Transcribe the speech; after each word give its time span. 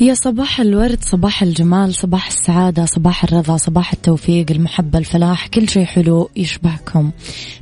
يا 0.00 0.14
صباح 0.14 0.60
الورد 0.60 0.98
صباح 1.02 1.42
الجمال 1.42 1.94
صباح 1.94 2.26
السعادة 2.26 2.84
صباح 2.84 3.24
الرضا 3.24 3.56
صباح 3.56 3.92
التوفيق 3.92 4.46
المحبة 4.50 4.98
الفلاح 4.98 5.46
كل 5.46 5.68
شيء 5.68 5.84
حلو 5.84 6.30
يشبهكم. 6.36 7.10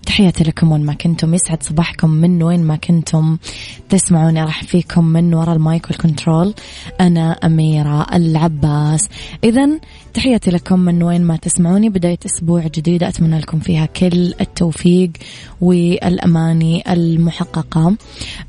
تحياتي 0.06 0.45
لكم 0.45 0.72
وين 0.72 0.84
ما 0.84 0.95
كنتم. 0.95 1.34
يسعد 1.34 1.62
صباحكم 1.62 2.11
من 2.11 2.42
وين 2.42 2.64
ما 2.64 2.77
كنتم. 2.77 3.39
تسمعوني 3.89 4.42
راح 4.42 4.64
فيكم 4.64 5.05
من 5.05 5.34
وراء 5.34 5.56
ال 5.56 5.65
mic 5.65 5.91
وال 5.91 6.03
control. 6.03 6.55
أنا 7.00 7.33
أميرة 7.33 8.06
العباس. 8.14 9.08
إذا 9.45 9.69
تحياتي 10.14 10.50
لكم 10.50 10.80
من 10.80 11.02
وين 11.02 11.25
ما 11.25 11.36
تسمعوني. 11.36 11.89
بداية 11.89 12.19
أسبوع 12.27 12.67
جديدة 12.67 13.08
أتمنى 13.08 13.39
لكم 13.39 13.61
فيها 13.61 13.86
كل 13.86 14.34
التوفيق 14.41 15.11
والأماني 15.61 16.92
المحققة. 16.92 17.97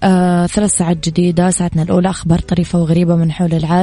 آه 0.04 0.46
ثلاث 0.46 0.72
ساعات 0.72 1.10
جديدة 1.10 1.50
ساعتنا 1.52 1.82
الأولى 1.82 2.10
أخبار 2.10 2.40
طريفة 2.40 2.80
وغريبة 2.80 3.16
من 3.16 3.32
حول 3.32 3.54
العالم. 3.54 3.79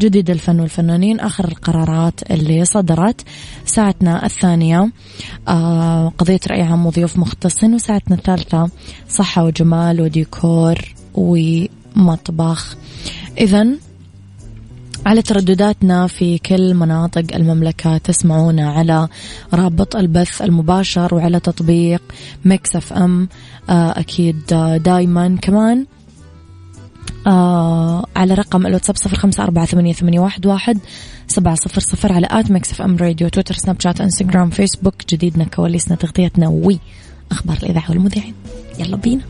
جديد 0.00 0.30
الفن 0.30 0.60
والفنانين 0.60 1.20
آخر 1.20 1.48
القرارات 1.48 2.30
اللي 2.30 2.64
صدرت. 2.64 3.24
ساعتنا 3.66 4.26
الثانية 4.26 4.90
آه 5.48 6.12
قضية 6.18 6.40
رأي 6.50 6.62
عام 6.62 6.86
وضيوف 6.86 7.18
مختصين 7.18 7.74
وساعتنا 7.74 8.16
الثالثة 8.16 8.70
صحة 9.08 9.44
وجمال 9.44 10.00
وديكور 10.00 10.94
ومطبخ. 11.14 12.76
إذا 13.40 13.66
على 15.06 15.22
تردداتنا 15.22 16.06
في 16.06 16.38
كل 16.38 16.74
مناطق 16.74 17.24
المملكة 17.34 17.98
تسمعونا 17.98 18.70
على 18.72 19.08
رابط 19.54 19.96
البث 19.96 20.42
المباشر 20.42 21.14
وعلى 21.14 21.40
تطبيق 21.40 22.02
Mix 22.44 22.76
FM. 22.76 23.28
آه، 23.70 24.00
أكيد 24.00 24.42
دايما 24.84 25.36
كمان 25.42 25.86
آه 27.26 28.06
على 28.16 28.34
رقم 28.34 28.66
الواتساب 28.66 28.96
صفر 28.96 29.16
خمسة 29.16 29.42
أربعة 29.42 29.66
ثمانية, 29.66 29.92
ثمانية 29.92 30.20
واحد, 30.20 30.46
واحد 30.46 30.78
سبعة 31.28 31.54
صفر 31.54 31.80
صفر 31.80 32.12
على 32.12 32.28
at 32.30 32.50
Mix 32.50 32.72
FM 32.72 32.96
Radio 32.96 33.28
تويتر 33.28 33.54
سناب 33.54 33.80
شات 33.80 34.00
إنستغرام 34.00 34.50
فيسبوك 34.50 34.94
جديدنا 35.08 35.44
كواليسنا 35.44 35.96
تغطيتنا 35.96 36.48
وي 36.48 36.78
أخبار 37.30 37.56
الإذاعة 37.62 37.90
والمذيعين. 37.90 38.34
يلا 38.78 38.96
بينا. 38.96 39.22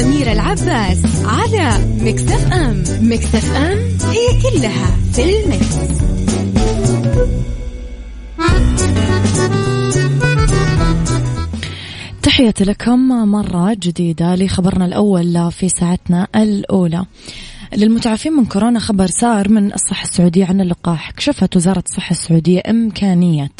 مع 0.00 0.06
أميرة 0.06 0.32
العباس 0.32 1.02
على 1.24 1.78
Mix 2.00 2.52
FM 2.52 2.84
Mix 3.00 3.56
FM 3.56 3.78
هي 4.10 4.42
كلها 4.42 4.96
في 5.12 5.22
المكس. 5.22 5.76
تحياتي 12.22 12.64
لكم 12.64 13.08
مرة 13.08 13.74
جديدة 13.74 14.34
لخبرنا 14.34 14.84
الأول 14.86 15.52
في 15.52 15.68
ساعتنا 15.68 16.28
الأولى 16.36 17.04
للمتعافين 17.76 18.32
من 18.32 18.44
كورونا 18.44 18.78
خبر 18.78 19.06
سار 19.06 19.48
من 19.48 19.72
الصحة 19.74 20.02
السعودية 20.02 20.46
عن 20.46 20.60
اللقاح. 20.60 21.10
كشفت 21.10 21.56
وزارة 21.56 21.82
الصحة 21.86 22.10
السعودية 22.10 22.62
إمكانية 22.70 23.50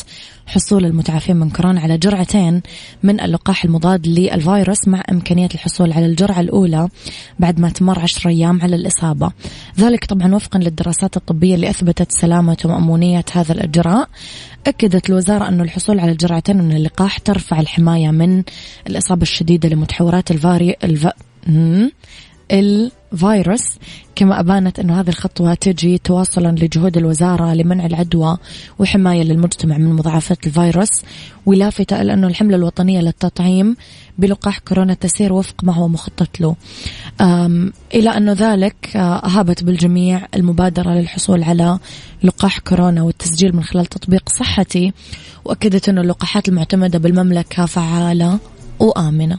حصول 0.47 0.85
المتعافين 0.85 1.37
من 1.37 1.51
كورونا 1.51 1.81
على 1.81 1.99
جرعتين 1.99 2.63
من 3.03 3.21
اللقاح 3.21 3.65
المضاد 3.65 4.07
للفيروس 4.07 4.89
مع 4.89 5.03
إمكانية 5.11 5.49
الحصول 5.55 5.93
على 5.93 6.07
الجرعة 6.07 6.41
الأولى 6.41 6.89
بعد 7.39 7.61
ما 7.61 7.71
تمر 7.71 7.99
عشر 7.99 8.29
أيام 8.29 8.63
على 8.63 8.77
الإصابة. 8.77 9.33
ذلك 9.79 10.05
طبعا 10.05 10.35
وفقا 10.35 10.59
للدراسات 10.59 11.17
الطبية 11.17 11.55
اللي 11.55 11.71
أثبتت 11.71 12.13
سلامة 12.13 12.57
ومأمونية 12.65 13.25
هذا 13.33 13.53
الإجراء. 13.53 14.09
أكدت 14.67 15.11
الوزارة 15.11 15.49
أن 15.49 15.61
الحصول 15.61 16.01
على 16.01 16.13
الجرعتين 16.13 16.57
من 16.57 16.77
اللقاح 16.77 17.19
ترفع 17.19 17.61
الحماية 17.61 18.11
من 18.11 18.43
الإصابة 18.87 19.23
الشديدة 19.23 19.69
لمتحورات 19.69 20.31
الفاري 20.31 20.77
الف... 20.85 21.09
الفيروس 22.53 23.79
كما 24.15 24.41
أبانت 24.41 24.79
أن 24.79 24.91
هذه 24.91 25.09
الخطوة 25.09 25.55
تجي 25.55 25.99
تواصلا 25.99 26.49
لجهود 26.49 26.97
الوزارة 26.97 27.55
لمنع 27.55 27.87
العدوى 27.87 28.37
وحماية 28.79 29.23
للمجتمع 29.23 29.79
من 29.79 29.93
مضاعفات 29.93 30.47
الفيروس. 30.47 31.03
ولافتة 31.47 32.01
إلى 32.01 32.13
أنه 32.13 32.27
الحملة 32.27 32.57
الوطنية 32.57 33.01
للتطعيم 33.01 33.77
بلقاح 34.19 34.59
كورونا 34.59 34.95
تسير 34.95 35.33
وفق 35.33 35.55
ما 35.65 35.75
هو 35.75 35.89
مخطط 35.89 36.41
له. 36.41 36.57
إلى 37.95 38.11
أنه 38.17 38.33
ذلك 38.33 38.97
آه، 38.97 38.99
أهابت 38.99 39.65
بالجميع 39.65 40.27
المبادرة 40.35 40.91
للحصول 40.91 41.43
على 41.43 41.79
لقاح 42.23 42.59
كورونا 42.59 43.03
والتسجيل 43.03 43.57
من 43.57 43.65
خلال 43.65 43.87
تطبيق 43.87 44.29
صحتي 44.29 44.93
وأكدت 45.45 45.89
أنه 45.89 46.01
اللقاحات 46.01 46.49
المعتمدة 46.49 46.99
بالمملكة 46.99 47.67
فعالة 47.67 48.39
وآمنة. 48.79 49.39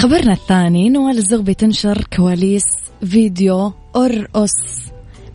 لخبرنا 0.00 0.32
الثاني 0.32 0.88
نوال 0.88 1.18
الزغبي 1.18 1.54
تنشر 1.54 2.04
كواليس 2.16 2.62
فيديو 3.04 3.72
أرقص. 3.96 4.50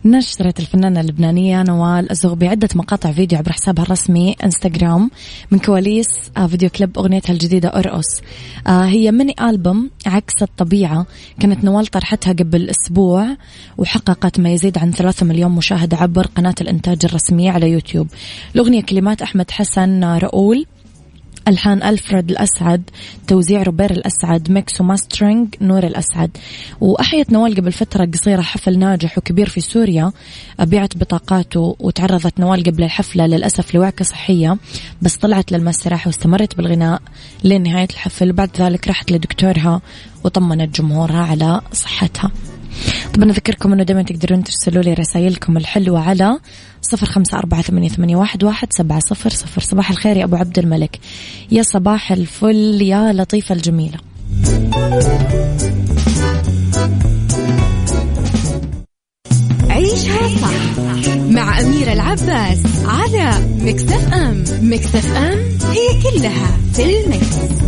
نشرت 0.04 0.60
الفنانة 0.60 1.00
اللبنانية 1.00 1.62
نوال 1.62 2.10
الزغبي 2.10 2.48
عدة 2.48 2.68
مقاطع 2.74 3.12
فيديو 3.12 3.38
عبر 3.38 3.52
حسابها 3.52 3.84
الرسمي 3.84 4.36
إنستغرام 4.44 5.10
من 5.50 5.58
كواليس 5.58 6.06
آه، 6.36 6.46
فيديو 6.46 6.70
كليب 6.70 6.98
أغنيتها 6.98 7.32
الجديدة 7.32 7.68
أرقص. 7.68 8.20
آه، 8.66 8.84
هي 8.84 9.12
ميني 9.12 9.34
ألبوم 9.40 9.90
عكس 10.06 10.42
الطبيعة. 10.42 11.06
كانت 11.40 11.64
نوال 11.64 11.86
طرحتها 11.86 12.32
قبل 12.32 12.70
أسبوع 12.70 13.36
وحققت 13.78 14.40
ما 14.40 14.52
يزيد 14.52 14.78
عن 14.78 14.92
ثلاثة 14.92 15.26
مليون 15.26 15.52
مشاهدة 15.52 15.96
عبر 15.96 16.26
قناة 16.26 16.54
الإنتاج 16.60 16.98
الرسمية 17.04 17.50
على 17.50 17.70
يوتيوب. 17.70 18.06
الأغنية 18.54 18.82
كلمات 18.82 19.22
أحمد 19.22 19.50
حسن 19.50 20.04
رؤول. 20.04 20.66
ألحان 21.48 21.82
ألفريد 21.82 22.30
الأسعد 22.30 22.90
توزيع 23.26 23.62
روبير 23.62 23.90
الأسعد 23.90 24.50
mix 24.50 24.80
و 24.80 24.87
mastering 24.87 25.48
نور 25.60 25.86
الأسعد. 25.86 26.36
وأحيت 26.80 27.32
نوال 27.32 27.54
قبل 27.54 27.72
فترة 27.72 28.04
قصيرة 28.04 28.42
حفل 28.42 28.78
ناجح 28.78 29.18
وكبير 29.18 29.48
في 29.48 29.60
سوريا. 29.60 30.12
بيعت 30.60 30.96
بطاقاته 30.96 31.76
وتعرضت 31.80 32.40
نوال 32.40 32.62
قبل 32.62 32.82
الحفلة 32.82 33.26
للأسف 33.26 33.74
لوعكة 33.74 34.04
صحية 34.04 34.56
بس 35.02 35.16
طلعت 35.16 35.52
للمسرح 35.52 36.06
واستمرت 36.06 36.56
بالغناء 36.56 37.02
لين 37.44 37.62
نهاية 37.62 37.88
الحفل. 37.90 38.30
وبعد 38.30 38.50
ذلك 38.58 38.88
راحت 38.88 39.12
لدكتورها 39.12 39.80
وطمنت 40.24 40.80
جمهورها 40.80 41.22
على 41.22 41.60
صحتها. 41.72 42.30
طبعا 43.16 43.30
أذكركم 43.30 43.72
أنه 43.72 43.82
دائما 43.82 44.02
تقدرون 44.02 44.44
ترسلوا 44.44 44.82
لي 44.82 44.94
رسائلكم 44.94 45.56
الحلوة 45.56 46.00
على 46.00 46.38
صفر 46.82 47.06
خمسة 47.06 47.38
أربعة 47.38 47.62
ثمانية, 47.62 47.88
ثمانية 47.88 48.16
واحد, 48.16 48.44
واحد 48.44 48.72
سبعة 48.72 49.00
صفر 49.00 49.30
صفر. 49.30 49.60
صباح 49.60 49.90
الخير 49.90 50.16
يا 50.16 50.24
أبو 50.24 50.36
عبد 50.36 50.58
الملك. 50.58 50.98
يا 51.50 51.62
صباح 51.62 52.12
الفل 52.12 52.82
يا 52.82 53.12
لطيفة 53.12 53.54
الجميلة. 53.54 53.98
عيشها 59.70 60.28
صح 60.40 60.78
مع 61.30 61.60
أميرة 61.60 61.92
العباس 61.92 62.58
على 62.84 63.48
مكتف 63.60 64.12
أم. 64.12 64.44
مكتف 64.62 65.16
أم 65.16 65.38
هي 65.70 66.02
كلها 66.02 66.56
في 66.72 67.04
المكس. 67.04 67.65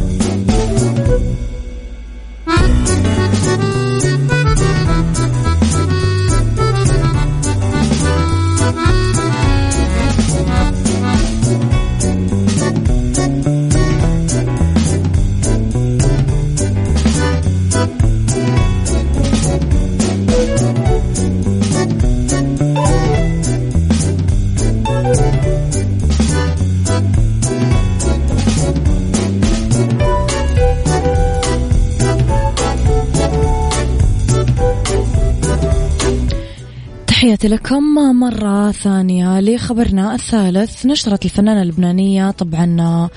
لكم 37.48 37.94
مرة 38.20 38.70
ثانية 38.70 39.40
لخبرنا 39.40 40.14
الثالث 40.14 40.86
نشرت 40.86 41.24
الفنانة 41.24 41.62
اللبنانية 41.62 42.30
طبعا 42.30 43.08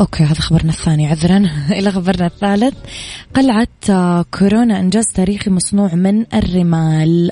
أوكي 0.00 0.24
هذا 0.24 0.40
خبرنا 0.40 0.70
الثاني 0.70 1.06
عذرا. 1.06 1.50
إلى 1.78 1.92
خبرنا 1.92 2.26
الثالث. 2.26 2.74
قلعة 3.34 4.22
كورونا 4.22 4.80
إنجاز 4.80 5.04
تاريخي 5.14 5.50
مصنوع 5.50 5.94
من 5.94 6.24
الرمال. 6.34 7.30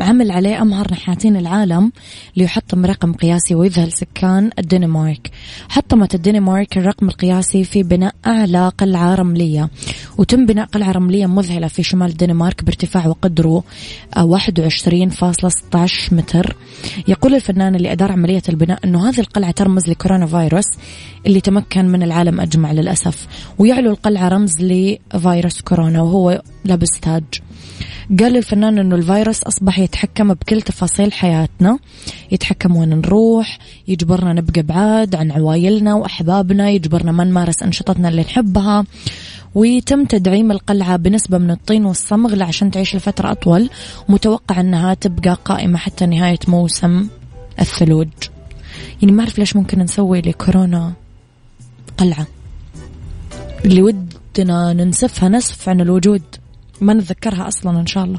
عمل 0.00 0.30
عليه 0.30 0.62
أمهر 0.62 0.86
نحاتين 0.92 1.36
العالم 1.36 1.92
ليحطم 2.36 2.86
رقم 2.86 3.12
قياسي 3.12 3.54
ويذهل 3.54 3.92
سكان 3.92 4.50
الدنمارك. 4.58 5.30
حطمت 5.68 6.14
الدنمارك 6.14 6.78
الرقم 6.78 7.08
القياسي 7.08 7.64
في 7.64 7.82
بناء 7.82 8.14
أعلى 8.26 8.72
قلعة 8.78 9.14
رملية. 9.14 9.70
وتم 10.18 10.46
بناء 10.46 10.66
قلعة 10.66 10.92
رملية 10.92 11.26
مذهلة 11.26 11.68
في 11.68 11.82
شمال 11.82 12.10
الدنمارك 12.10 12.64
بارتفاع 12.64 13.06
وقدره 13.06 13.64
21.16 14.16 16.12
متر. 16.12 16.56
يقول 17.08 17.34
الفنان 17.34 17.74
اللي 17.74 17.92
أدار 17.92 18.12
عملية 18.12 18.42
البناء 18.48 18.78
إنه 18.84 19.08
هذه 19.08 19.20
القلعة 19.20 19.50
ترمز 19.50 19.88
لكورونا 19.88 20.26
فيروس 20.26 20.66
اللي 21.26 21.40
تمكن 21.50 21.88
من 21.88 22.02
العالم 22.02 22.40
أجمع 22.40 22.72
للأسف. 22.72 23.26
ويعلو 23.58 23.90
القلعة 23.90 24.28
رمز 24.28 24.56
لفيروس 24.60 25.60
كورونا 25.60 26.02
وهو 26.02 26.42
لابس 26.64 27.00
تاج. 27.02 27.24
قال 28.20 28.36
الفنان 28.36 28.78
إنه 28.78 28.96
الفيروس 28.96 29.42
أصبح 29.42 29.78
يتحكم 29.78 30.34
بكل 30.34 30.62
تفاصيل 30.62 31.12
حياتنا. 31.12 31.78
يتحكم 32.32 32.76
وين 32.76 32.88
نروح 32.88 33.58
يجبرنا 33.88 34.32
نبقى 34.32 34.62
بعاد 34.62 35.14
عن 35.14 35.30
عوايلنا 35.30 35.94
وأحبابنا 35.94 36.70
يجبرنا 36.70 37.12
ما 37.12 37.24
نمارس 37.24 37.62
أنشطتنا 37.62 38.08
اللي 38.08 38.22
نحبها. 38.22 38.84
ويتم 39.54 40.04
تدعيم 40.04 40.50
القلعة 40.50 40.96
بنسبة 40.96 41.38
من 41.38 41.50
الطين 41.50 41.84
والصمغ 41.84 42.42
عشان 42.42 42.70
تعيش 42.70 42.96
لفترة 42.96 43.30
أطول. 43.30 43.70
متوقع 44.08 44.60
أنها 44.60 44.94
تبقى 44.94 45.38
قائمة 45.44 45.78
حتى 45.78 46.06
نهاية 46.06 46.38
موسم 46.48 47.08
الثلوج. 47.60 48.08
يعني 49.02 49.12
ما 49.12 49.22
أعرف 49.22 49.38
ليش 49.38 49.56
ممكن 49.56 49.78
نسوي 49.78 50.20
لكورونا 50.20 50.92
قلعة. 52.00 52.26
اللي 53.64 53.82
ودنا 53.82 54.72
ننسفها 54.72 55.28
نسف 55.28 55.68
عن 55.68 55.80
الوجود. 55.80 56.22
ما 56.80 56.94
نتذكرها 56.94 57.48
أصلا 57.48 57.80
إن 57.80 57.86
شاء 57.86 58.04
الله. 58.04 58.18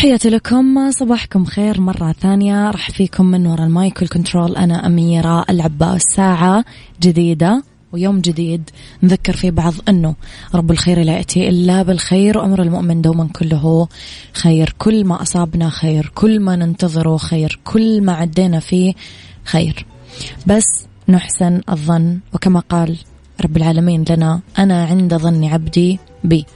تحياتي 0.00 0.30
لكم 0.30 0.90
صباحكم 0.90 1.44
خير 1.44 1.80
مرة 1.80 2.12
ثانية. 2.12 2.70
أرحب 2.70 2.90
فيكم 2.90 3.26
من 3.26 3.46
وراء 3.46 3.66
ال 3.66 3.74
mic 3.74 3.98
وال 4.00 4.12
control 4.12 4.56
أنا 4.56 4.86
أميرة 4.86 5.44
العباس. 5.50 6.02
ساعة 6.02 6.64
جديدة 7.02 7.62
ويوم 7.92 8.20
جديد 8.20 8.70
نذكر 9.02 9.32
فيه 9.32 9.50
بعض 9.50 9.74
أنه 9.88 10.14
رب 10.54 10.70
الخير 10.70 11.02
لا 11.02 11.12
يأتي 11.12 11.48
إلا 11.48 11.82
بالخير 11.82 12.38
وأمر 12.38 12.62
المؤمن 12.62 13.00
دوما 13.00 13.28
كله 13.28 13.88
خير. 14.32 14.74
كل 14.78 15.04
ما 15.04 15.22
أصابنا 15.22 15.70
خير 15.70 16.12
كل 16.14 16.40
ما 16.40 16.56
ننتظره 16.56 17.16
خير 17.16 17.60
كل 17.64 18.00
ما 18.02 18.12
عدينا 18.12 18.60
فيه 18.60 18.94
خير. 19.44 19.86
بس 20.46 20.86
نحسن 21.08 21.60
الظن 21.70 22.18
وكما 22.32 22.60
قال 22.60 22.96
رب 23.40 23.56
العالمين 23.56 24.04
لنا 24.10 24.40
أنا 24.58 24.84
عند 24.84 25.14
ظن 25.14 25.44
عبدي 25.44 25.98
بي. 26.24 26.46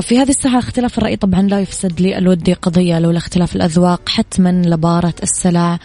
في 0.00 0.18
هذه 0.18 0.28
الساعة 0.28 0.58
اختلاف 0.58 0.98
الرأي 0.98 1.16
طبعا 1.16 1.42
لا 1.42 1.60
يفسد 1.60 2.00
لي 2.00 2.18
الودي 2.18 2.52
قضية 2.52 2.98
لولا 2.98 3.18
اختلاف 3.18 3.56
الأذواق 3.56 4.08
حتما 4.08 4.62
لبارة 4.66 5.14
السلع. 5.22 5.78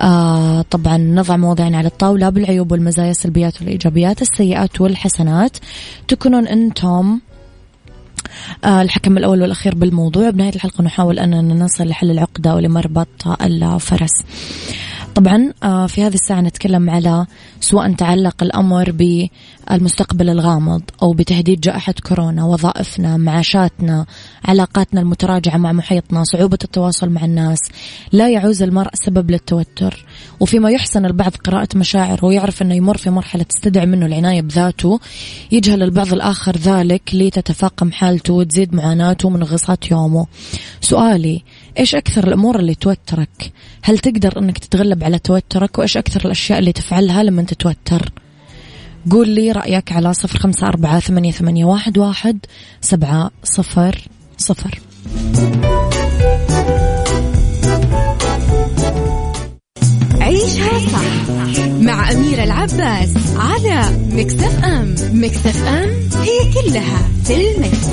آه 0.00 0.62
طبعا 0.62 0.96
نضع 0.96 1.36
مواضيعنا 1.36 1.78
على 1.78 1.88
الطاولة 1.88 2.28
بالعيوب 2.28 2.72
والمزايا 2.72 3.10
السلبيات 3.10 3.60
والإيجابيات 3.60 4.22
السيئات 4.22 4.80
والحسنات. 4.80 5.56
تكونون 6.08 6.46
أنتم 6.46 7.20
آه 8.64 8.82
الحكم 8.82 9.18
الأول 9.18 9.42
والأخير 9.42 9.74
بالموضوع. 9.74 10.30
بنهاية 10.30 10.54
الحلقة 10.54 10.82
نحاول 10.82 11.18
أننا 11.18 11.64
نصل 11.64 11.88
لحل 11.88 12.10
العقدة 12.10 12.54
ولمربط 12.54 13.28
الفرس. 13.42 14.22
طبعا 15.16 15.52
آه، 15.62 15.86
في 15.86 16.02
هذه 16.02 16.14
الساعة 16.14 16.40
نتكلم 16.40 16.90
على 16.90 17.26
سواء 17.60 17.92
تعلق 17.92 18.42
الأمر 18.42 18.92
بالمستقبل 18.92 20.30
الغامض 20.30 20.82
أو 21.02 21.12
بتهديد 21.12 21.60
جائحة 21.60 21.94
كورونا 22.08 22.44
وظائفنا 22.44 23.16
معاشاتنا 23.16 24.06
علاقاتنا 24.44 25.00
المتراجعة 25.00 25.56
مع 25.56 25.72
محيطنا 25.72 26.24
صعوبة 26.24 26.58
التواصل 26.64 27.08
مع 27.08 27.24
الناس. 27.24 27.58
لا 28.12 28.28
يعوز 28.28 28.62
المرء 28.62 28.90
سبب 28.94 29.30
للتوتر. 29.30 30.04
وفيما 30.40 30.70
يحسن 30.70 31.06
البعض 31.06 31.32
قراءة 31.44 31.68
مشاعره 31.76 32.24
ويعرف 32.24 32.62
أنه 32.62 32.74
يمر 32.74 32.96
في 32.96 33.10
مرحلة 33.10 33.42
تستدعي 33.42 33.86
منه 33.86 34.06
العناية 34.06 34.42
بذاته 34.42 35.00
يجهل 35.52 35.82
البعض 35.82 36.12
الآخر 36.12 36.56
ذلك 36.56 37.02
لتتفاقم 37.12 37.92
حالته 37.92 38.34
وتزيد 38.34 38.74
معاناته 38.74 39.30
من 39.30 39.42
غصات 39.42 39.90
يومه. 39.90 40.26
سؤالي 40.80 41.42
إيش 41.78 41.94
أكثر 41.94 42.28
الأمور 42.28 42.58
اللي 42.58 42.74
توترك؟ 42.74 43.52
هل 43.82 43.98
تقدر 43.98 44.38
أنك 44.38 44.58
تتغلب 44.58 45.04
على 45.04 45.18
توترك؟ 45.18 45.78
وإيش 45.78 45.96
أكثر 45.96 46.24
الأشياء 46.24 46.58
اللي 46.58 46.72
تفعلها 46.72 47.22
لما 47.22 47.42
تتوتر 47.42 48.12
قول 49.10 49.28
لي 49.28 49.52
رأيك 49.52 49.92
على 49.92 50.14
صفر 50.14 50.38
خمسة 50.38 50.66
أربعة 50.66 51.00
ثمانية, 51.00 51.32
ثمانية 51.32 51.64
واحد, 51.64 51.98
واحد 51.98 52.38
سبعة 52.80 53.30
صفر 53.44 54.08
صفر. 54.38 54.80
عيشها 60.20 60.78
صح 60.78 61.30
مع 61.80 62.10
أميرة 62.12 62.44
العباس 62.44 63.14
على 63.36 63.98
مكتف 64.12 64.64
أم. 64.64 64.94
مكتف 65.12 65.66
أم 65.66 65.90
هي 66.22 66.52
كلها 66.54 67.08
في 67.24 67.34
المكس. 67.34 67.86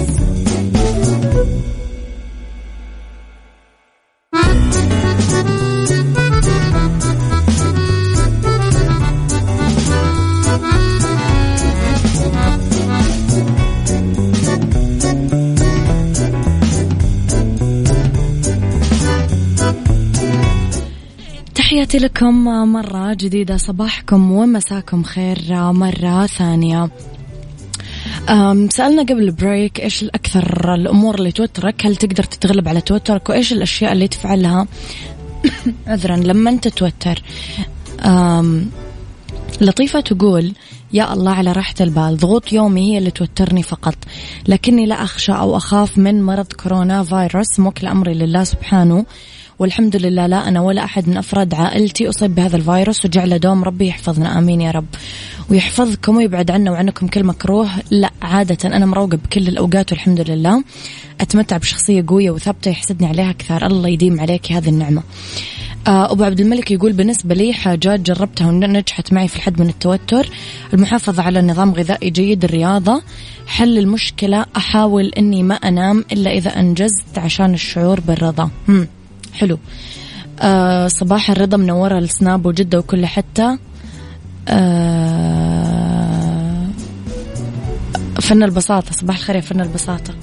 تحياتي 21.55 21.97
لكم 21.97 22.43
مرة 22.73 23.13
جديدة 23.13 23.57
صباحكم 23.57 24.31
ومساكم 24.31 25.03
خير 25.03 25.37
مرة 25.71 26.25
ثانية. 26.25 26.89
سألنا 28.69 29.03
قبل 29.03 29.23
البريك 29.23 29.79
إيش 29.79 30.03
الأكثر 30.03 30.73
الأمور 30.73 31.15
اللي 31.15 31.31
توترك؟ 31.31 31.85
هل 31.85 31.95
تقدر 31.95 32.23
تتغلب 32.23 32.67
على 32.67 32.81
توترك؟ 32.81 33.29
وإيش 33.29 33.53
الأشياء 33.53 33.91
اللي 33.91 34.07
تفعلها 34.07 34.67
عذرا 35.87 36.15
لما 36.15 36.49
أنت 36.49 36.67
توتر 36.67 37.21
لطيفة 39.61 39.99
تقول 39.99 40.53
يا 40.93 41.13
الله 41.13 41.31
على 41.31 41.51
راحة 41.51 41.75
البال 41.81 42.17
ضغوط 42.17 42.53
يومي 42.53 42.93
هي 42.93 42.97
اللي 42.97 43.11
توترني 43.11 43.63
فقط 43.63 43.95
لكني 44.47 44.85
لا 44.85 45.03
أخشى 45.03 45.31
أو 45.31 45.57
أخاف 45.57 45.97
من 45.97 46.23
مرض 46.23 46.53
كورونا 46.53 47.03
فيروس 47.03 47.59
موكل 47.59 47.87
أمري 47.87 48.13
لله 48.13 48.43
سبحانه 48.43 49.05
والحمد 49.59 49.95
لله 49.95 50.27
لا 50.27 50.47
أنا 50.47 50.61
ولا 50.61 50.83
أحد 50.83 51.09
من 51.09 51.17
أفراد 51.17 51.53
عائلتي 51.53 52.09
أصيب 52.09 52.35
بهذا 52.35 52.55
الفيروس 52.55 53.05
وجعل 53.05 53.39
دوم 53.39 53.63
ربي 53.63 53.87
يحفظنا 53.87 54.37
آمين 54.37 54.61
يا 54.61 54.71
رب. 54.71 54.85
ويحفظكم 55.49 56.15
ويبعد 56.15 56.51
عنا 56.51 56.71
وعنكم 56.71 57.07
كل 57.07 57.23
مكروه 57.23 57.69
لا 57.91 58.11
عادة 58.21 58.75
أنا 58.77 58.85
مروقة 58.85 59.17
بكل 59.17 59.47
الأوقات 59.47 59.91
والحمد 59.91 60.29
لله. 60.29 60.63
أتمتع 61.21 61.57
بشخصية 61.57 62.05
قوية 62.07 62.31
وثابتة 62.31 62.69
يحسدني 62.69 63.07
عليها 63.07 63.31
كثار. 63.31 63.65
الله 63.65 63.89
يديم 63.89 64.19
عليك 64.19 64.51
هذه 64.51 64.69
النعمة. 64.69 65.03
آه، 65.87 66.11
أبو 66.11 66.23
عبد 66.23 66.39
الملك 66.39 66.71
يقول 66.71 66.93
بالنسبة 66.93 67.35
لي 67.35 67.53
حاجات 67.53 67.99
جربتها 67.99 68.47
ونجحت 68.47 69.13
معي 69.13 69.27
في 69.27 69.35
الحد 69.35 69.61
من 69.61 69.69
التوتر. 69.69 70.29
المحافظة 70.73 71.23
على 71.23 71.41
نظام 71.41 71.73
غذائي 71.73 72.09
جيد 72.09 72.43
الرياضة. 72.43 73.01
حل 73.47 73.77
المشكلة 73.77 74.45
أحاول 74.57 75.11
أني 75.17 75.43
ما 75.43 75.55
أنام 75.55 76.05
إلا 76.11 76.31
إذا 76.31 76.59
أنجزت 76.59 77.17
عشان 77.17 77.53
الشعور 77.53 77.99
بالرضا. 77.99 78.49
حلو. 79.33 79.59
آه 80.39 80.87
صباح 80.87 81.31
الرضا 81.31 81.57
منورة 81.57 81.97
السناب 81.97 82.45
وجدة 82.45 82.79
وكل 82.79 83.05
آه 83.05 83.57
فن 88.21 88.43
البساطة 88.43 88.91
صباح 88.91 89.17
الخير 89.17 89.35
يا 89.35 89.41
فن 89.41 89.61
البساطة. 89.61 90.13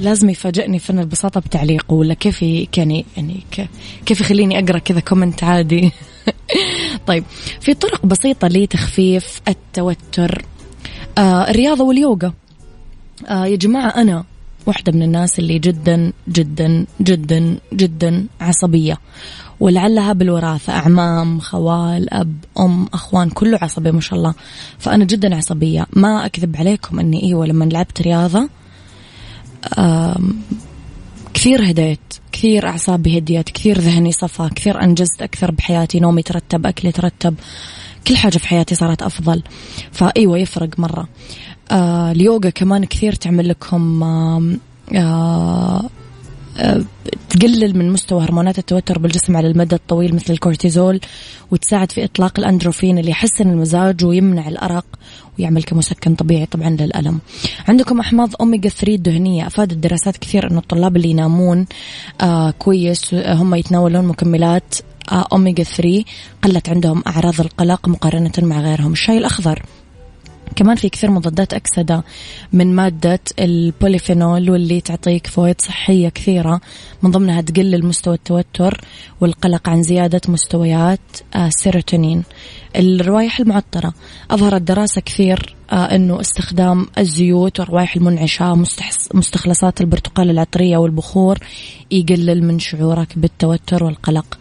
لازم 0.00 0.30
يفاجئني 0.30 0.78
فن 0.78 0.98
البساطة 0.98 1.40
بتعليق 1.40 1.92
ولا 1.92 2.14
كيف 2.14 2.42
يعني 2.42 3.06
يعني 3.16 3.40
كيف 4.06 4.20
يخليني 4.20 4.58
أقرأ 4.58 4.78
كذا 4.78 5.00
comment 5.00 5.44
عادي؟ 5.44 5.92
طيب 7.06 7.24
في 7.60 7.74
طرق 7.74 8.06
بسيطة 8.06 8.48
لتخفيف 8.48 9.40
التوتر. 9.48 10.44
آه 11.18 11.50
الرياضة 11.50 11.84
واليوغا. 11.84 12.32
آه 13.28 13.46
يا 13.46 13.56
جماعة 13.56 13.88
أنا 13.88 14.24
واحدة 14.66 14.92
من 14.92 15.02
الناس 15.02 15.38
اللي 15.38 15.58
جدا 15.58 16.12
جدا 16.28 16.86
جدا 17.00 17.58
جدا 17.72 18.26
عصبية. 18.40 18.98
ولعلها 19.60 20.12
بالوراثة. 20.12 20.72
أعمام 20.72 21.40
خوال 21.40 22.14
أب 22.14 22.34
أم 22.58 22.86
أخوان 22.92 23.30
كله 23.30 23.58
عصبي 23.62 23.92
ما 23.92 24.00
شاء 24.00 24.18
الله. 24.18 24.34
فأنا 24.78 25.04
جدا 25.04 25.36
عصبية. 25.36 25.86
ما 25.92 26.26
أكذب 26.26 26.56
عليكم 26.56 27.00
أني 27.00 27.22
إيوة 27.22 27.46
لما 27.46 27.64
لعبت 27.64 28.02
رياضة 28.02 28.48
كثير 31.34 31.70
هديت. 31.70 32.00
كثير 32.32 32.68
أعصابي 32.68 33.18
هديت. 33.18 33.50
كثير 33.50 33.78
ذهني 33.78 34.12
صفى. 34.12 34.48
كثير 34.54 34.82
أنجزت 34.82 35.22
أكثر 35.22 35.50
بحياتي. 35.50 36.00
نومي 36.00 36.22
ترتب 36.22 36.66
أكلي 36.66 36.92
ترتب. 36.92 37.34
كل 38.06 38.16
حاجة 38.16 38.38
في 38.38 38.48
حياتي 38.48 38.74
صارت 38.74 39.02
أفضل. 39.02 39.42
فأيوة 39.92 40.38
يفرق 40.38 40.78
مرة. 40.78 41.08
آه 41.70 42.10
اليوغا 42.12 42.50
كمان 42.50 42.84
كثير 42.84 43.12
تعمل 43.12 43.48
لكم 43.48 44.02
آه 44.02 44.58
آه 46.58 46.84
تقلل 47.30 47.78
من 47.78 47.90
مستوى 47.90 48.24
هرمونات 48.24 48.58
التوتر 48.58 48.98
بالجسم 48.98 49.36
على 49.36 49.48
المدى 49.48 49.74
الطويل 49.74 50.14
مثل 50.14 50.32
الكورتيزول 50.32 51.00
وتساعد 51.50 51.92
في 51.92 52.04
إطلاق 52.04 52.38
الأندروفين 52.38 52.98
اللي 52.98 53.10
يحسن 53.10 53.50
المزاج 53.50 54.04
ويمنع 54.04 54.48
الأرق 54.48 54.84
ويعمل 55.38 55.62
كمسكن 55.62 56.14
طبيعي 56.14 56.46
طبعا 56.46 56.70
للألم. 56.70 57.18
عندكم 57.68 58.00
أحماض 58.00 58.30
أوميجا 58.40 58.68
3 58.68 58.94
الدهنية. 58.94 59.46
أفادت 59.46 59.74
دراسات 59.74 60.16
كثير 60.16 60.50
أن 60.50 60.56
الطلاب 60.58 60.96
اللي 60.96 61.10
ينامون 61.10 61.66
آه 62.20 62.50
كويس 62.50 63.14
هم 63.14 63.54
يتناولون 63.54 64.04
مكملات 64.04 64.74
آه 65.12 65.26
أوميجا 65.32 65.64
3 65.64 66.04
قلت 66.42 66.68
عندهم 66.68 67.02
أعراض 67.06 67.40
القلق 67.40 67.88
مقارنة 67.88 68.32
مع 68.38 68.60
غيرهم. 68.60 68.92
الشاي 68.92 69.18
الأخضر. 69.18 69.62
كمان 70.56 70.76
في 70.76 70.88
كثير 70.88 71.10
مضادات 71.10 71.54
أكسدة 71.54 72.04
من 72.52 72.74
مادة 72.74 73.20
البوليفينول 73.38 74.50
واللي 74.50 74.80
تعطيك 74.80 75.26
فوائد 75.26 75.60
صحية 75.60 76.08
كثيرة. 76.08 76.60
من 77.02 77.10
ضمنها 77.10 77.40
تقلل 77.40 77.86
مستوى 77.86 78.14
التوتر 78.14 78.80
والقلق 79.20 79.68
عن 79.68 79.82
زيادة 79.82 80.20
مستويات 80.28 81.00
السيروتونين 81.36 82.18
آه، 82.76 82.80
الروائح 82.80 83.40
المعطرة. 83.40 83.94
أظهرت 84.30 84.62
دراسة 84.62 85.00
كثير 85.00 85.56
آه، 85.72 85.74
أنه 85.74 86.20
استخدام 86.20 86.86
الزيوت 86.98 87.60
والروائح 87.60 87.96
المنعشة 87.96 88.54
مستخلصات 89.14 89.80
البرتقال 89.80 90.30
العطرية 90.30 90.76
والبخور 90.76 91.38
يقلل 91.90 92.44
من 92.44 92.58
شعورك 92.58 93.18
بالتوتر 93.18 93.84
والقلق. 93.84 94.38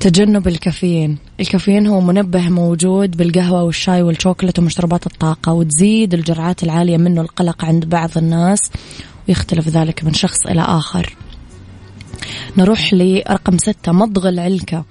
تجنب 0.00 0.48
الكافيين. 0.48 1.18
الكافيين 1.40 1.86
هو 1.86 2.00
منبه 2.00 2.48
موجود 2.48 3.16
بالقهوة 3.16 3.62
والشاي 3.62 4.02
والشوكولاتة 4.02 4.62
ومشروبات 4.62 5.06
الطاقة 5.06 5.52
وتزيد 5.52 6.14
الجرعات 6.14 6.62
العالية 6.62 6.96
منه 6.96 7.20
القلق 7.20 7.64
عند 7.64 7.84
بعض 7.84 8.10
الناس 8.16 8.58
ويختلف 9.28 9.68
ذلك 9.68 10.04
من 10.04 10.14
شخص 10.14 10.46
إلى 10.46 10.60
آخر. 10.60 11.16
نروح 12.56 12.94
لرقم 12.94 13.58
ستة 13.58 13.92
مضغ 13.92 14.28
العلكة. 14.28 14.84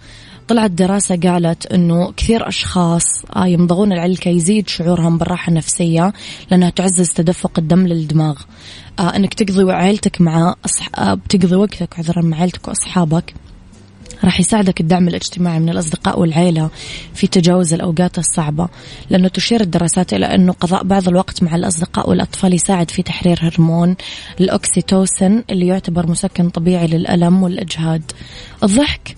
طلعت 0.48 0.72
دراسة 0.72 1.16
قالت 1.16 1.66
أنه 1.66 2.12
كثير 2.12 2.48
أشخاص 2.48 3.26
آه، 3.36 3.48
يمضغون 3.48 3.94
العلكة 3.94 4.30
يزيد 4.30 4.70
شعورهم 4.70 5.18
بالراحة 5.18 5.50
النفسية 5.50 6.14
لأنها 6.52 6.70
تعزز 6.70 7.10
تدفق 7.10 7.52
الدم 7.60 7.88
للدماغ. 7.88 8.42
آه، 9.00 9.16
أنك 9.16 9.34
تقضي 9.34 9.72
عائلتك 9.72 10.22
مع 10.22 10.56
أصح... 10.66 11.00
آه، 11.00 11.14
بتقضي 11.14 11.56
وقتك 11.56 12.00
عذرا 12.00 12.22
مع 12.22 12.38
عائلتك 12.38 12.68
وأصحابك. 12.68 13.34
راح 14.24 14.40
يساعدك 14.40 14.82
الدعم 14.82 15.08
الاجتماعي 15.08 15.60
من 15.60 15.70
الأصدقاء 15.70 16.20
والعيلة 16.20 16.70
في 17.14 17.28
تجاوز 17.28 17.74
الأوقات 17.74 18.18
الصعبة 18.18 18.68
لأنه 19.10 19.28
تشير 19.28 19.62
الدراسات 19.62 20.14
إلى 20.14 20.26
أنه 20.26 20.54
قضاء 20.54 20.84
بعض 20.84 21.08
الوقت 21.08 21.44
مع 21.44 21.56
الأصدقاء 21.56 22.10
والأطفال 22.10 22.54
يساعد 22.54 22.92
في 22.92 23.04
تحرير 23.04 23.40
هرمون 23.42 23.96
الأكسيتوسن 24.40 25.44
اللي 25.50 25.68
يعتبر 25.68 26.08
مسكن 26.08 26.50
طبيعي 26.50 26.88
للألم 26.88 27.44
والإجهاد. 27.44 28.12
الضحك 28.64 29.16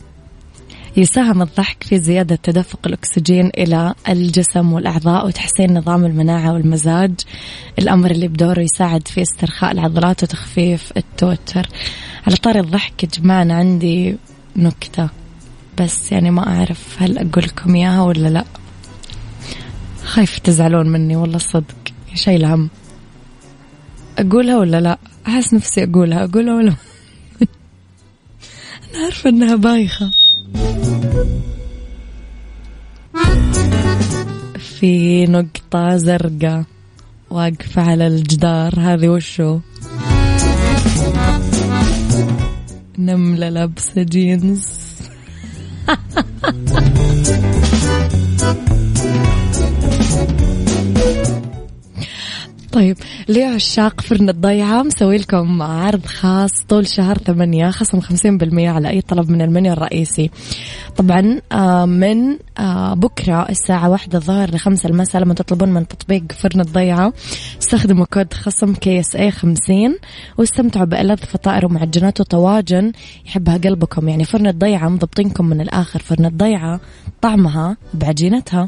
يساهم 0.98 1.41
الضحك 1.41 1.84
في 1.84 1.98
زيادة 1.98 2.36
تدفق 2.36 2.79
الأكسجين 2.86 3.51
إلى 3.58 3.94
الجسم 4.10 4.74
والأعضاء 4.74 5.27
وتحسين 5.27 5.77
نظام 5.77 6.06
المناعة 6.06 6.53
والمزاج. 6.53 7.12
الأمر 7.79 8.12
اللي 8.12 8.27
بدوره 8.27 8.62
يساعد 8.62 9.08
في 9.08 9.22
استرخاء 9.22 9.72
العضلات 9.72 10.24
وتخفيف 10.24 10.91
التوتر. 10.98 11.70
على 12.27 12.36
طار 12.36 12.60
الضحك 12.60 13.08
أنا 13.25 13.53
عندي 13.53 14.18
نكتة. 14.60 15.10
بس 15.82 16.12
يعني 16.12 16.32
ما 16.32 16.48
أعرف 16.48 16.96
هل 17.01 17.18
أقول 17.18 17.44
لكم 17.44 17.75
إياها 17.75 18.01
ولا 18.01 18.28
لا. 18.28 18.46
خايف 20.04 20.39
تزعلون 20.39 20.89
مني 20.89 21.16
والله 21.16 21.38
صدق. 21.38 21.75
شيء 22.16 22.46
هم 22.46 22.70
أقولها 24.20 24.58
ولا 24.58 24.82
لا؟ 24.82 24.98
أحس 25.28 25.54
نفسي 25.54 25.84
أقولها. 25.84 26.24
أقولها 26.24 26.56
ولا 26.56 26.74
أنا 28.96 29.04
عارفة 29.04 29.30
أنها 29.30 29.56
بايخة. 29.56 30.12
في 34.80 35.25
نقطة 35.25 35.98
زرقاء. 35.98 36.63
واقفة 37.30 37.82
على 37.82 38.08
الجدار. 38.08 38.74
هذه 38.80 39.08
وشو؟ 39.10 39.60
نملة 43.10 43.50
لابسة 43.50 44.04
جينز. 44.04 44.78
طيب 52.79 52.98
لعشاق 53.29 54.01
فرن 54.01 54.29
الضيعة 54.29 54.83
مسوي 54.83 55.17
لكم 55.17 55.62
عرض 55.62 56.05
خاص 56.05 56.51
طول 56.69 56.88
شهر 56.88 57.17
ثمانية 57.17 57.69
خصم 57.69 58.00
خمسين 58.00 58.38
بالمية 58.38 58.69
على 58.69 58.89
أي 58.89 59.01
طلب 59.01 59.29
من 59.29 59.41
المنيو 59.41 59.74
الرئيسي. 59.74 60.29
طبعا 60.98 61.41
آه، 61.51 61.86
من 61.86 62.38
آه، 62.57 62.93
بكرة 62.93 63.50
الساعة 63.50 63.89
واحدة 63.89 64.17
الظهر 64.17 64.55
لخمسة 64.55 64.89
المساء 64.89 65.21
لما 65.21 65.33
تطلبون 65.33 65.69
من 65.69 65.88
تطبيق 65.88 66.24
فرن 66.31 66.62
الضيعة 66.62 67.13
استخدموا 67.62 68.05
كود 68.05 68.33
خصم 68.33 68.74
KSA 68.74 69.32
خمسين 69.31 69.98
واستمتعوا 70.38 70.86
بألذ 70.86 71.17
فطائر 71.17 71.65
ومعجنات 71.65 72.21
وطواجن 72.21 72.91
يحبها 73.25 73.57
قلبكم. 73.57 74.09
يعني 74.09 74.24
فرن 74.24 74.48
الضيعة 74.48 74.89
مضبطينكم 74.89 75.45
من 75.45 75.62
الآخر. 75.62 76.00
فرن 76.00 76.25
الضيعة 76.25 76.79
طعمها 77.21 77.77
بعجينتها. 77.93 78.67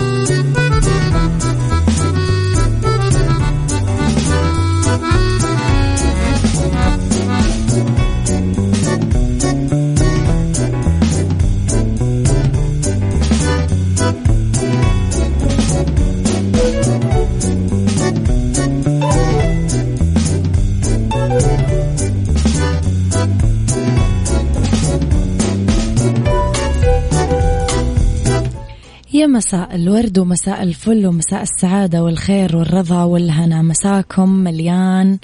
يا 29.21 29.27
مساء 29.27 29.75
الورد 29.75 30.19
ومساء 30.19 30.63
الفل 30.63 31.07
ومساء 31.07 31.41
السعادة 31.41 32.03
والخير 32.03 32.55
والرضا 32.55 33.03
والهنا. 33.03 33.61
مساكم 33.61 34.29
مليان 34.29 35.17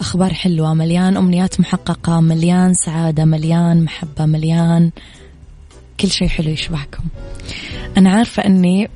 أخبار 0.00 0.34
حلوة 0.34 0.74
مليان 0.74 1.16
أمنيات 1.16 1.60
محققة 1.60 2.20
مليان 2.20 2.74
سعادة 2.74 3.24
مليان 3.24 3.84
محبة 3.84 4.26
مليان. 4.26 4.90
كل 6.00 6.10
شيء 6.10 6.28
حلو 6.28 6.50
يشبهكم. 6.50 7.04
أنا 7.96 8.10
عارفة 8.10 8.46
أني 8.46 8.90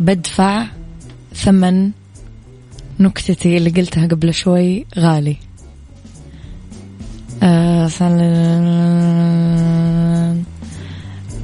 بدفع 0.00 0.66
ثمن 1.34 1.90
نكتتي 3.00 3.56
اللي 3.56 3.70
قلتها 3.70 4.06
قبل 4.06 4.34
شوي 4.34 4.86
غالي. 4.98 5.36
آه 7.42 7.86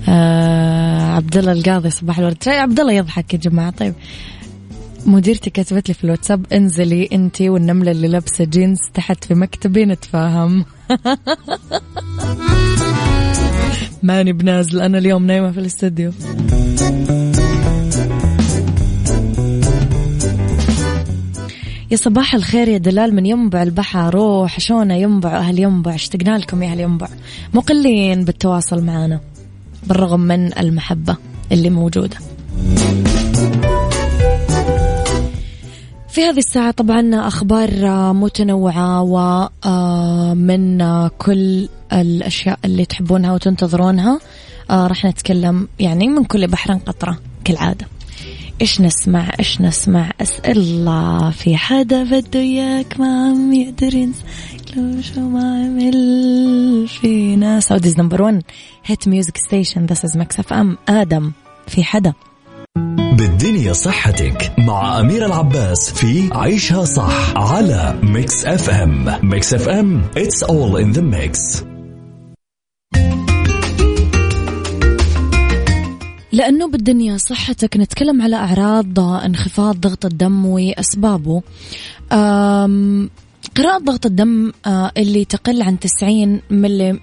آه 0.09 1.15
عبد 1.15 1.37
الله 1.37 1.53
القاضي 1.53 1.91
صباح 1.91 2.19
الورد. 2.19 2.37
عبد 2.47 2.81
الله 2.81 2.93
يضحك 2.93 3.35
يا 3.35 3.39
جماعة. 3.39 3.71
طيب 3.71 3.95
مديرتي 5.07 5.51
كتبت 5.51 5.89
لي 5.89 5.95
في 5.95 6.05
الواتساب 6.05 6.47
انزلي 6.53 7.09
انت 7.13 7.43
والنملة 7.43 7.91
اللي 7.91 8.09
لابسة 8.09 8.45
جينز 8.45 8.79
تحت 8.95 9.25
في 9.25 9.35
مكتبي 9.35 9.85
نتفاهم. 9.85 10.65
ماني 14.03 14.33
بنازل 14.33 14.81
أنا 14.81 14.99
اليوم 14.99 15.27
نايمة 15.27 15.51
في 15.51 15.61
الاستديو 15.61 16.13
يا 21.91 21.97
صباح 21.97 22.35
الخير 22.35 22.69
يا 22.69 22.79
دلال 22.79 23.15
من 23.15 23.27
ينبع 23.27 23.63
البحر. 23.63 24.15
روح 24.15 24.61
شونا 24.61 24.97
ينبع 24.97 25.37
أهل 25.37 25.59
ينبع 25.59 25.95
اشتقنا 25.95 26.39
لكم 26.39 26.63
يا 26.63 26.69
أهل 26.69 26.81
ينبع. 26.81 27.09
مقلين 27.55 28.25
بالتواصل 28.25 28.85
معنا. 28.85 29.21
بالرغم 29.87 30.21
من 30.21 30.59
المحبة 30.59 31.17
اللي 31.53 31.71
موجودة. 31.71 32.17
في 36.09 36.25
هذه 36.25 36.39
الساعة 36.39 36.71
طبعا 36.71 37.11
أخبار 37.15 37.71
متنوعة 38.13 39.03
ومن 39.03 40.79
كل 41.09 41.69
الأشياء 41.93 42.59
اللي 42.65 42.85
تحبونها 42.85 43.33
وتنتظرونها. 43.33 44.21
راح 44.71 45.05
نتكلم 45.05 45.69
يعني 45.79 46.09
من 46.09 46.25
كل 46.25 46.47
بحر 46.47 46.75
قطرة 46.75 47.19
كالعادة. 47.45 47.87
إيش 48.61 48.81
نسمع؟ 48.81 49.33
إيش 49.39 49.61
نسمع؟ 49.61 50.11
اسال 50.21 50.59
الله 50.59 51.31
في 51.31 51.57
حدا 51.57 52.05
بده 52.05 52.41
إياك 52.41 53.01
ما 53.01 53.29
عم 53.29 53.53
يقدر 53.53 53.95
ينسى. 53.95 54.23
لو 54.77 55.03
شو 55.03 55.21
ما 55.21 55.65
عمل 55.65 56.89
فينا. 56.89 57.61
Saudi's 57.61 57.99
number 57.99 58.23
1 58.23 58.43
hit 58.85 59.09
music 59.09 59.37
station 59.37 59.87
this 59.87 60.05
is 60.05 60.17
Mix 60.17 60.41
FM 60.41 60.79
آدم 60.89 61.33
في 61.67 61.85
حدا. 61.85 62.13
بالدنيا 63.13 63.73
صحتك 63.73 64.53
مع 64.59 65.01
أميرة 65.01 65.27
العباس 65.27 65.93
في 65.93 66.29
عيشها 66.33 66.85
صح 66.85 67.37
على 67.37 67.99
Mix 68.03 68.45
FM 68.45 69.05
Mix 69.23 69.55
FM 69.55 70.03
it's 70.15 70.47
all 70.47 70.77
in 70.85 70.97
the 70.97 71.03
mix. 71.03 71.65
لأنه 76.33 76.71
بالدنيا 76.71 77.17
صحتك 77.17 77.77
نتكلم 77.77 78.23
على 78.23 78.37
أعراض 78.37 79.01
انخفاض 79.01 79.77
ضغط 79.81 80.05
الدم 80.05 80.47
وأسبابه. 80.47 81.43
قراءة 83.57 83.79
ضغط 83.79 84.07
الدم 84.07 84.53
آه، 84.67 84.93
اللي 84.97 85.25
تقل 85.25 85.63
عن 85.63 85.79
90 85.79 86.41
ملم 86.51 87.01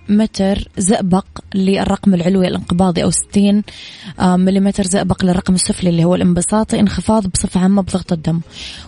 زئبق 0.78 1.26
للرقم 1.56 2.14
العلوي 2.14 2.48
الانقباضي 2.48 3.04
أو 3.04 3.12
60 3.12 3.64
آه، 4.20 4.36
ملم 4.36 4.72
زئبق 4.72 5.26
للرقم 5.26 5.54
السفلي 5.54 5.90
اللي 5.90 6.04
هو 6.04 6.16
الانبساطي 6.16 6.80
انخفاض 6.80 7.28
بصفة 7.28 7.60
عامة 7.60 7.82
بضغط 7.82 8.14
الدم. 8.14 8.42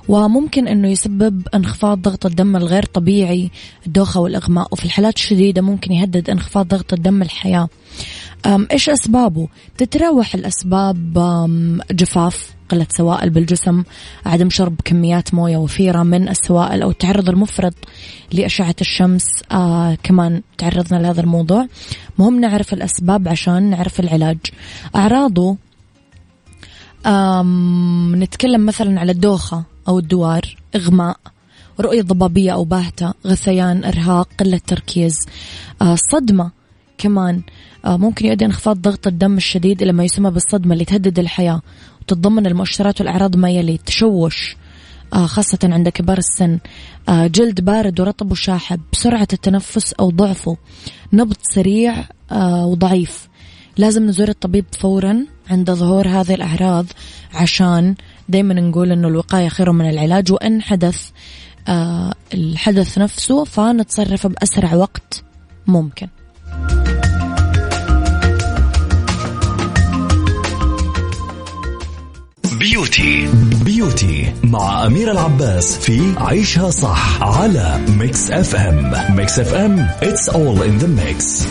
وممكن 0.08 0.68
أنه 0.68 0.88
يسبب 0.88 1.48
انخفاض 1.56 2.02
ضغط 2.02 2.26
الدم 2.26 2.56
الغير 2.56 2.86
طبيعي 2.86 3.52
الدوخة 3.88 4.20
والإغماء 4.20 4.68
وفي 4.72 4.86
الحالات 4.86 5.16
الشديدة 5.16 5.62
ممكن 5.62 5.92
يهدد 5.92 6.30
انخفاض 6.30 6.68
ضغط 6.68 6.94
الدم 6.94 7.22
الحياة. 7.22 7.70
إيش 8.46 8.90
أسبابه؟ 8.90 9.48
تتراوح 9.78 10.36
الأسباب 10.36 11.14
جفاف 11.92 12.56
قلة 12.70 12.88
سوائل 12.90 13.30
بالجسم 13.30 13.84
عدم 14.26 14.50
شرب 14.50 14.76
كميات 14.86 15.34
موية 15.34 15.58
وفيرة 15.58 16.04
من 16.04 16.30
السوائل 16.30 16.82
أو 16.82 16.90
التعرض 16.90 17.30
المفرط 17.30 17.74
لأشعة 18.32 18.76
الشمس. 18.82 19.26
آه 19.52 19.98
كمان 20.04 20.42
تعرضنا 20.58 21.00
لهذا 21.00 21.22
الموضوع. 21.22 21.68
مهم 22.20 22.40
نعرف 22.40 22.74
الأسباب 22.74 23.28
عشان 23.28 23.70
نعرف 23.70 24.00
العلاج. 24.00 24.38
أعراضه 24.96 25.58
نتكلم 28.16 28.66
مثلا 28.66 29.00
على 29.00 29.12
الدوخة 29.12 29.64
أو 29.88 30.00
الدوار 30.00 30.58
إغماء 30.76 31.18
رؤية 31.80 32.02
ضبابية 32.02 32.52
أو 32.52 32.64
باهتة 32.64 33.14
غثيان 33.28 33.84
إرهاق 33.84 34.30
قلة 34.40 34.62
تركيز. 34.68 35.16
آه 35.82 35.96
صدمة. 35.96 36.52
كمان 36.98 37.42
آه 37.86 37.98
ممكن 37.98 38.26
يؤدي 38.26 38.46
انخفاض 38.46 38.82
ضغط 38.82 39.08
الدم 39.08 39.38
الشديد 39.38 39.82
إلى 39.82 39.92
ما 39.92 40.04
يسمى 40.04 40.32
بالصدمة 40.32 40.74
اللي 40.74 40.86
تهدد 40.86 41.20
الحياة 41.20 41.62
وتتضمن 42.02 42.48
المؤشرات 42.48 43.02
والأعراض 43.02 43.36
ما 43.36 43.50
يلي 43.50 43.78
تشوش 43.78 44.58
آه 45.14 45.26
خاصة 45.26 45.60
عند 45.64 45.90
كبار 45.90 46.18
السن. 46.18 46.60
آه 47.10 47.28
جلد 47.28 47.62
بارد 47.62 48.00
ورطب 48.00 48.32
وشاحب 48.32 48.82
سرعة 48.94 49.28
التنفس 49.34 49.94
أو 49.94 50.10
ضعفه 50.10 50.58
نبض 51.14 51.38
سريع 51.42 52.04
وضعيف. 52.42 53.28
لازم 53.78 54.06
نزور 54.06 54.30
الطبيب 54.30 54.66
فورا 54.80 55.26
عند 55.50 55.72
ظهور 55.72 56.08
هذه 56.08 56.34
الأعراض 56.34 56.86
عشان 57.34 57.96
دايما 58.30 58.54
نقول 58.54 58.92
أنه 58.92 59.08
الوقاية 59.08 59.48
خير 59.48 59.72
من 59.72 59.90
العلاج. 59.90 60.32
وإن 60.32 60.62
حدث 60.62 61.10
الحدث 62.34 62.98
نفسه 62.98 63.44
فنتصرف 63.44 64.28
بأسرع 64.28 64.76
وقت 64.76 65.24
ممكن. 65.68 66.08
beauty 72.60 73.28
beauty 73.66 74.34
مع 74.44 74.86
أميرة 74.86 75.12
العباس 75.12 75.78
في 75.78 76.14
عيشها 76.18 76.70
صح 76.70 77.24
على 77.24 77.80
Mix 78.00 78.32
FM 78.32 79.16
Mix 79.16 79.40
FM 79.40 79.90
it's 80.02 80.30
all 80.30 80.62
in 80.62 80.84
the 80.84 80.88
mix. 80.88 81.48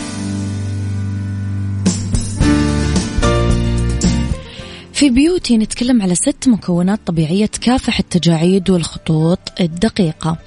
في 4.93 5.09
beauty 5.09 5.57
نتكلم 5.57 6.01
على 6.01 6.15
ست 6.15 6.47
مكونات 6.47 6.99
طبيعية 7.05 7.45
تكافح 7.45 7.99
التجاعيد 7.99 8.69
والخطوط 8.69 9.39
الدقيقة. 9.59 10.37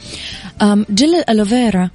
جل 0.90 1.14
ال 1.14 1.23
aloe 1.23 1.57
vera 1.57 1.90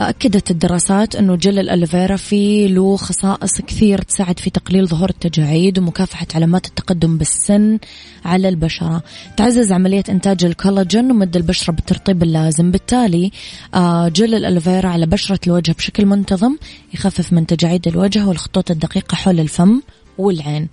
أكدت 0.00 0.50
الدراسات 0.50 1.16
أنه 1.16 1.36
جل 1.36 1.58
ال 1.58 1.64
aloe 1.64 1.90
vera 1.90 2.16
فيه 2.16 2.66
له 2.68 2.96
خصائص 2.96 3.60
كثير 3.60 4.02
تساعد 4.02 4.38
في 4.38 4.50
تقليل 4.50 4.88
ظهور 4.88 5.10
التجاعيد 5.10 5.78
ومكافحة 5.78 6.26
علامات 6.34 6.66
التقدم 6.66 7.18
بالسن 7.18 7.78
على 8.24 8.48
البشرة. 8.48 9.02
تعزز 9.36 9.72
عملية 9.72 10.04
إنتاج 10.08 10.44
الكولاجين 10.44 11.10
ومد 11.10 11.36
البشرة 11.36 11.72
بالترطيب 11.72 12.22
اللازم. 12.22 12.70
بالتالي 12.70 13.30
آه، 13.74 14.08
جل 14.08 14.34
الألوفيرا 14.34 14.88
على 14.88 15.06
بشرة 15.06 15.40
الوجه 15.46 15.72
بشكل 15.72 16.06
منتظم 16.06 16.56
يخفف 16.94 17.32
من 17.32 17.46
تجاعيد 17.46 17.88
الوجه 17.88 18.26
والخطوط 18.26 18.70
الدقيقة 18.70 19.14
حول 19.14 19.40
الفم. 19.40 19.80
والعين. 20.18 20.68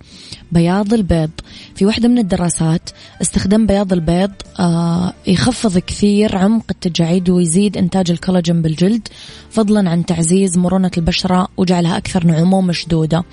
بياض 0.52 0.94
البيض. 0.94 1.30
في 1.74 1.86
واحدة 1.86 2.08
من 2.08 2.18
الدراسات 2.18 2.90
استخدام 3.22 3.66
بياض 3.66 3.92
البيض 3.92 4.30
آه 4.60 5.12
يخفض 5.26 5.78
كثير 5.78 6.36
عمق 6.36 6.64
التجاعيد 6.70 7.30
ويزيد 7.30 7.76
إنتاج 7.76 8.10
الكولاجين 8.10 8.62
بالجلد 8.62 9.08
فضلا 9.50 9.90
عن 9.90 10.06
تعزيز 10.06 10.58
مرونة 10.58 10.90
البشرة 10.96 11.48
وجعلها 11.56 11.96
أكثر 11.96 12.26
نعومة 12.26 12.58
ومشدودة. 12.58 13.24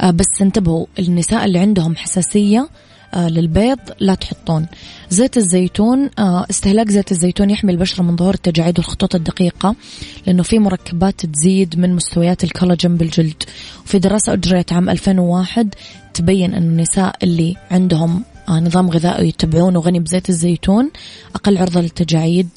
آه 0.00 0.10
بس 0.10 0.42
انتبهوا 0.42 0.86
النساء 0.98 1.44
اللي 1.44 1.58
عندهم 1.58 1.96
حساسية 1.96 2.68
للبيض 3.16 3.78
لا 4.00 4.14
تحطون. 4.14 4.66
زيت 5.10 5.36
الزيتون 5.36 6.10
آه، 6.18 6.46
استهلاك 6.50 6.90
زيت 6.90 7.12
الزيتون 7.12 7.50
يحمي 7.50 7.72
البشرة 7.72 8.02
من 8.02 8.16
ظهور 8.16 8.34
التجاعيد 8.34 8.78
والخطوط 8.78 9.14
الدقيقة 9.14 9.74
لأنه 10.26 10.42
في 10.42 10.58
مركبات 10.58 11.26
تزيد 11.26 11.78
من 11.78 11.94
مستويات 11.94 12.44
الكولاجين 12.44 12.96
بالجلد. 12.96 13.42
وفي 13.84 13.98
دراسة 13.98 14.32
أجريت 14.32 14.72
عام 14.72 14.90
2001 14.90 15.74
تبين 16.14 16.54
أن 16.54 16.62
النساء 16.62 17.16
اللي 17.22 17.56
عندهم 17.70 18.24
آه، 18.48 18.60
نظام 18.60 18.90
غذائي 18.90 19.28
يتبعونه 19.28 19.80
غني 19.80 20.00
بزيت 20.00 20.28
الزيتون 20.28 20.90
أقل 21.34 21.58
عرضة 21.58 21.80
للتجاعيد 21.80 22.48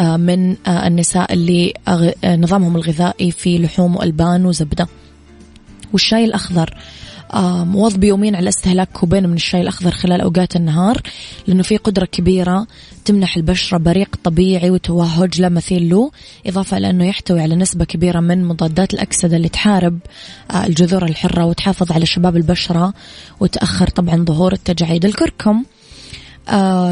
من 0.00 0.56
النساء 0.68 1.32
اللي 1.32 1.74
نظامهم 2.24 2.76
الغذائي 2.76 3.30
في 3.30 3.58
لحوم 3.58 3.96
وألبان 3.96 4.46
وزبدة. 4.46 4.88
والشاي 5.92 6.24
الأخضر 6.24 6.74
مواظب 7.64 8.04
يومين 8.04 8.36
على 8.36 8.48
استهلاك 8.48 8.88
كوبين 8.92 9.28
من 9.28 9.34
الشاي 9.34 9.60
الأخضر 9.60 9.90
خلال 9.90 10.20
أوقات 10.20 10.56
النهار 10.56 11.02
لأنه 11.46 11.62
في 11.62 11.76
قدرة 11.76 12.04
كبيرة 12.04 12.66
تمنح 13.04 13.36
البشرة 13.36 13.78
بريق 13.78 14.16
طبيعي 14.24 14.70
وتوهج 14.70 15.40
لا 15.40 15.48
مثيل 15.48 15.90
له 15.90 16.10
إضافة 16.46 16.76
إلى 16.76 16.90
أنه 16.90 17.08
يحتوي 17.08 17.40
على 17.40 17.56
نسبة 17.56 17.84
كبيرة 17.84 18.20
من 18.20 18.44
مضادات 18.44 18.94
الأكسدة 18.94 19.36
اللي 19.36 19.48
تحارب 19.48 19.98
آه، 20.50 20.66
الجذور 20.66 21.04
الحرة 21.04 21.44
وتحافظ 21.44 21.92
على 21.92 22.06
شباب 22.06 22.36
البشرة 22.36 22.94
وتأخر 23.40 23.88
طبعا 23.88 24.24
ظهور 24.24 24.52
التجاعيد. 24.52 25.04
الكركم 25.04 25.56
آه، 25.56 25.77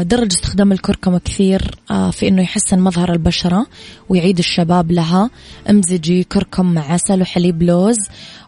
درج 0.03 0.31
استخدام 0.31 0.71
الكركم 0.71 1.17
كثير 1.17 1.75
آه، 1.91 2.11
في 2.11 2.27
إنه 2.27 2.41
يحسن 2.41 2.79
مظهر 2.79 3.13
البشرة 3.13 3.65
ويعيد 4.09 4.37
الشباب 4.37 4.91
لها. 4.91 5.29
امزجي 5.69 6.23
كركم 6.23 6.73
مع 6.73 6.91
عسل 6.93 7.21
وحليب 7.21 7.63
لوز 7.63 7.97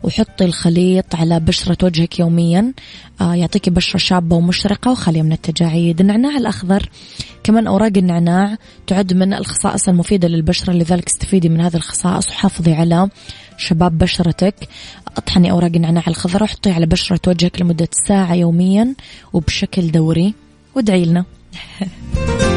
وحطي 0.03 0.45
الخليط 0.45 1.15
على 1.15 1.39
بشرة 1.39 1.77
وجهك 1.83 2.19
يوميا. 2.19 2.73
آه، 3.21 3.35
يعطيكي 3.35 3.69
بشرة 3.69 3.97
شابة 3.97 4.35
ومشرقة 4.35 4.91
وخالية 4.91 5.21
من 5.21 5.31
التجاعيد. 5.31 6.01
النعناع 6.01 6.37
الأخضر 6.37 6.89
كمان 7.43 7.67
أوراق 7.67 7.91
النعناع 7.97 8.57
تعد 8.87 9.13
من 9.13 9.33
الخصائص 9.33 9.89
المفيدة 9.89 10.27
للبشرة 10.27 10.73
لذلك 10.73 11.07
استفيدي 11.07 11.49
من 11.49 11.61
هذه 11.61 11.75
الخصائص 11.75 12.29
وحافظي 12.29 12.73
على 12.73 13.09
شباب 13.57 13.97
بشرتك. 13.97 14.55
أطحني 15.17 15.51
أوراق 15.51 15.71
النعناع 15.75 16.03
الخضراء 16.07 16.43
وحطيها 16.43 16.73
على 16.73 16.85
بشرة 16.85 17.21
وجهك 17.27 17.61
لمدة 17.61 17.89
ساعة 18.07 18.33
يوميا 18.33 18.95
وبشكل 19.33 19.91
دوري. 19.91 20.48
وادعي 20.75 21.05
لنا. 21.05 21.25